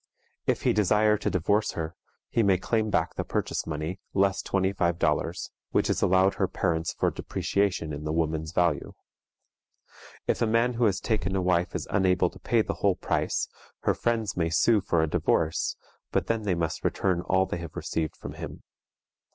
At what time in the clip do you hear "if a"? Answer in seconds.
10.25-10.47